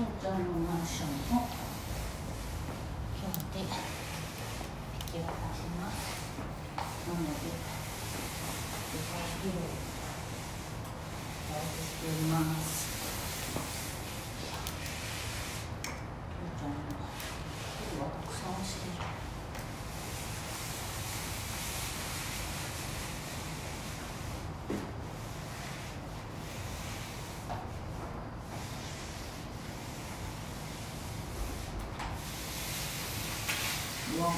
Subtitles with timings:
[0.00, 1.44] 東京のマンションを
[3.20, 5.94] 今日で引き渡します。
[7.06, 9.12] なので出か
[9.42, 9.60] けを
[11.60, 12.89] しております。
[34.18, 34.34] わお本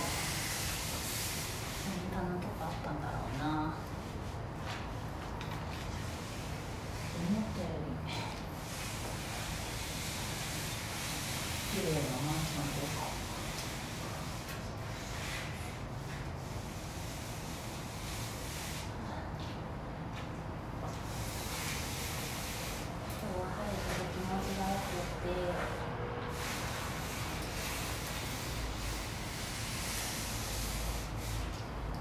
[2.12, 3.00] 棚とかあったん。
[3.00, 3.74] だろうな
[7.14, 7.92] 思ったより
[11.72, 13.22] 綺麗なマンションとか
[23.23, 24.90] 今日は晴れて気持ちがよく
[25.23, 25.32] て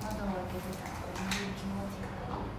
[0.02, 2.52] 窓を開けてたらこういう気持ちがいい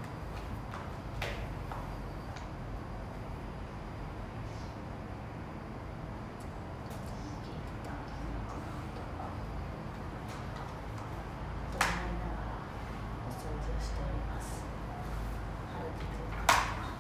[11.73, 12.57] と思いながら
[13.27, 14.65] お掃除をしております
[15.77, 16.93] 晴れてくるかな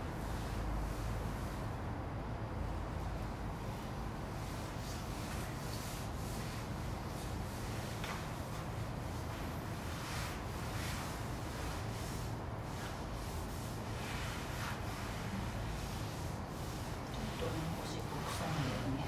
[17.12, 19.04] ちょっとねおしっこ臭いんだよね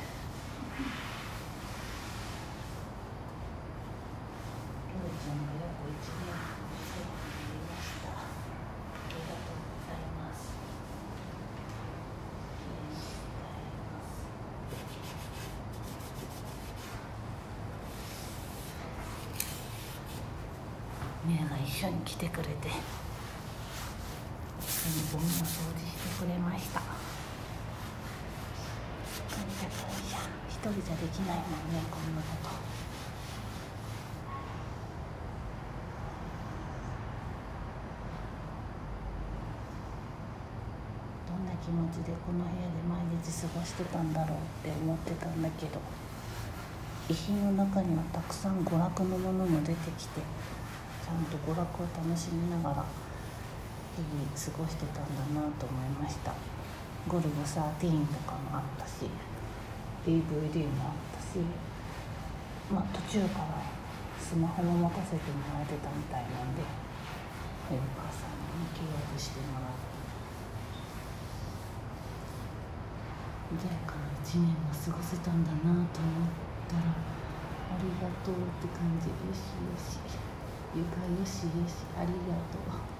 [4.95, 8.19] ロイちゃんが約1年お世話になりましたあ
[9.11, 10.53] りがとうございます
[12.59, 14.29] きれいにしてあります
[21.27, 22.53] 姉が一緒に来てくれて。
[24.61, 25.55] 一緒にゴミの掃除して
[26.25, 26.81] くれました。
[26.81, 26.89] 感
[29.51, 29.75] 謝感
[30.09, 30.17] 謝
[30.49, 32.49] 一人じゃできないもんねこんなこと。
[41.29, 45.81] どんな気持ちでこの部屋で毎日過ごしてたんだろうって思ってたんだけど
[47.09, 50.21] 遺品の中にはたくさん娯楽のものも出てきて
[51.05, 52.85] ちゃんと娯楽を楽しみながら
[53.93, 56.33] 日々過ごしてたんだなと思いました。
[57.07, 57.61] ゴルゴ13
[58.09, 59.05] とかもあったし
[60.09, 61.45] DVD もあったし
[62.73, 63.61] まあ途中から
[64.17, 66.65] スマホも持たせてもらえてたみたいなんで
[67.69, 69.93] ヘルパーさんに契約してもらって。
[73.55, 76.33] 穏やかな1年が過ごせたんだなと思っ
[76.73, 79.13] たらありがとうって感じ。
[79.13, 80.01] よしよし
[80.75, 82.94] ゆかよしよしありがとう。